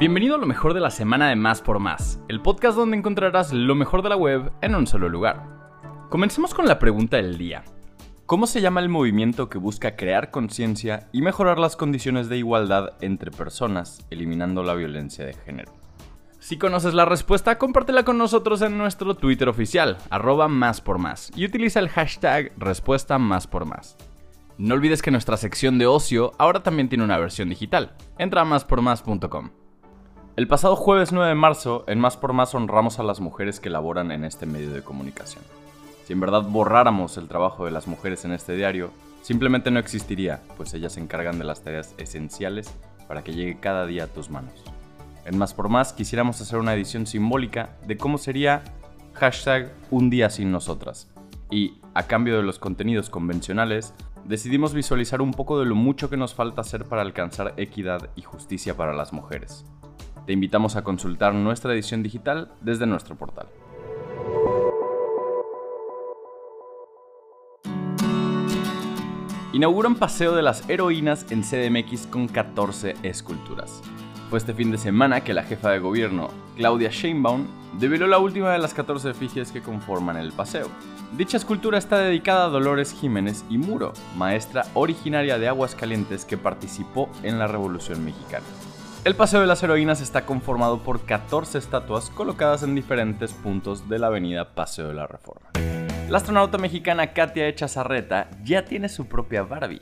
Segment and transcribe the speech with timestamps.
[0.00, 3.52] Bienvenido a lo mejor de la semana de Más por Más, el podcast donde encontrarás
[3.52, 5.44] lo mejor de la web en un solo lugar.
[6.08, 7.64] Comencemos con la pregunta del día.
[8.24, 12.94] ¿Cómo se llama el movimiento que busca crear conciencia y mejorar las condiciones de igualdad
[13.02, 15.70] entre personas, eliminando la violencia de género?
[16.38, 21.30] Si conoces la respuesta, compártela con nosotros en nuestro Twitter oficial, arroba más por más,
[21.36, 23.98] y utiliza el hashtag respuesta más por más.
[24.56, 27.92] No olvides que nuestra sección de ocio ahora también tiene una versión digital.
[28.16, 29.59] Entra a máspormás.com.
[30.40, 33.68] El pasado jueves 9 de marzo, en Más por Más honramos a las mujeres que
[33.68, 35.44] laboran en este medio de comunicación.
[36.06, 38.90] Si en verdad borráramos el trabajo de las mujeres en este diario,
[39.20, 42.74] simplemente no existiría, pues ellas se encargan de las tareas esenciales
[43.06, 44.54] para que llegue cada día a tus manos.
[45.26, 48.62] En Más por Más quisiéramos hacer una edición simbólica de cómo sería
[49.12, 51.10] hashtag un día sin nosotras.
[51.50, 53.92] Y, a cambio de los contenidos convencionales,
[54.24, 58.22] decidimos visualizar un poco de lo mucho que nos falta hacer para alcanzar equidad y
[58.22, 59.66] justicia para las mujeres.
[60.26, 63.48] Te invitamos a consultar nuestra edición digital desde nuestro portal.
[69.52, 73.82] Inauguran Paseo de las Heroínas en CDMX con 14 esculturas.
[74.28, 77.46] Fue este fin de semana que la jefa de gobierno, Claudia Sheinbaum,
[77.80, 80.68] develó la última de las 14 efigies que conforman el paseo.
[81.16, 87.08] Dicha escultura está dedicada a Dolores Jiménez y Muro, maestra originaria de Aguascalientes que participó
[87.24, 88.46] en la Revolución Mexicana.
[89.02, 93.98] El Paseo de las Heroínas está conformado por 14 estatuas colocadas en diferentes puntos de
[93.98, 95.48] la avenida Paseo de la Reforma.
[96.10, 99.80] La astronauta mexicana Katia Echazarreta ya tiene su propia Barbie.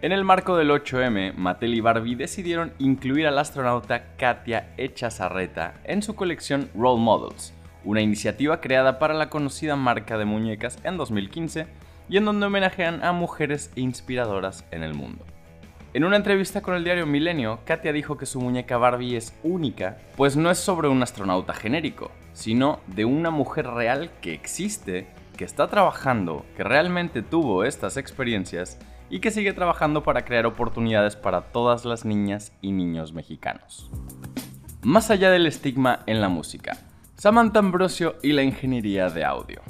[0.00, 5.74] En el marco del 8M, Mattel y Barbie decidieron incluir a la astronauta Katia Echazarreta
[5.82, 7.52] en su colección Role Models,
[7.82, 11.66] una iniciativa creada para la conocida marca de muñecas en 2015
[12.08, 15.24] y en donde homenajean a mujeres inspiradoras en el mundo.
[15.94, 19.98] En una entrevista con el diario Milenio, Katia dijo que su muñeca Barbie es única,
[20.16, 25.06] pues no es sobre un astronauta genérico, sino de una mujer real que existe,
[25.36, 28.78] que está trabajando, que realmente tuvo estas experiencias
[29.10, 33.90] y que sigue trabajando para crear oportunidades para todas las niñas y niños mexicanos.
[34.80, 36.78] Más allá del estigma en la música,
[37.16, 39.60] Samantha Ambrosio y la ingeniería de audio.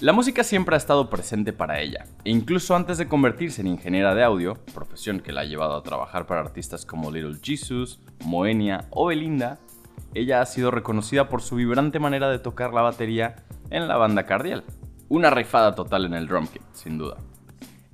[0.00, 4.14] La música siempre ha estado presente para ella, e incluso antes de convertirse en ingeniera
[4.14, 8.86] de audio, profesión que la ha llevado a trabajar para artistas como Little Jesus, Moenia
[8.90, 9.60] o Belinda,
[10.12, 13.36] ella ha sido reconocida por su vibrante manera de tocar la batería
[13.70, 14.64] en la banda Cardial.
[15.08, 17.16] Una rifada total en el drum kit, sin duda.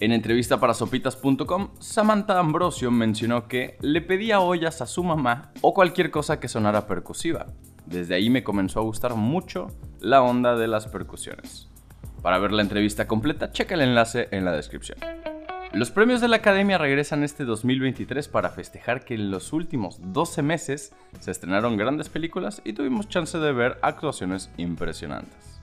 [0.00, 5.74] En entrevista para sopitas.com, Samantha Ambrosio mencionó que le pedía ollas a su mamá o
[5.74, 7.46] cualquier cosa que sonara percusiva.
[7.84, 9.66] Desde ahí me comenzó a gustar mucho
[9.98, 11.69] la onda de las percusiones.
[12.22, 14.98] Para ver la entrevista completa, checa el enlace en la descripción.
[15.72, 20.42] Los premios de la Academia regresan este 2023 para festejar que en los últimos 12
[20.42, 25.60] meses se estrenaron grandes películas y tuvimos chance de ver actuaciones impresionantes.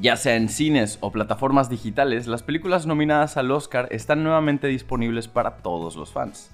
[0.00, 5.26] Ya sea en cines o plataformas digitales, las películas nominadas al Oscar están nuevamente disponibles
[5.26, 6.50] para todos los fans.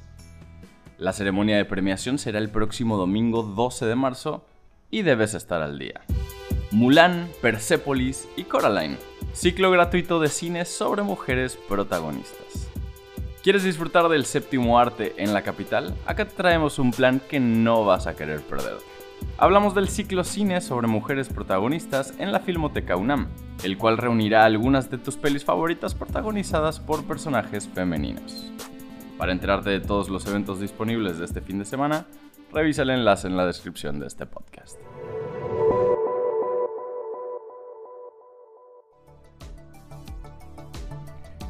[0.96, 4.46] La ceremonia de premiación será el próximo domingo 12 de marzo
[4.90, 6.00] y debes estar al día.
[6.72, 8.96] Mulan, Persepolis y Coraline
[9.36, 12.70] ciclo gratuito de cine sobre mujeres protagonistas.
[13.42, 15.94] ¿Quieres disfrutar del séptimo arte en la capital?
[16.06, 18.78] Acá te traemos un plan que no vas a querer perder.
[19.36, 23.28] Hablamos del ciclo cine sobre mujeres protagonistas en la Filmoteca UNAM,
[23.62, 28.50] el cual reunirá algunas de tus pelis favoritas protagonizadas por personajes femeninos.
[29.18, 32.06] Para enterarte de todos los eventos disponibles de este fin de semana,
[32.54, 34.78] revisa el enlace en la descripción de este podcast.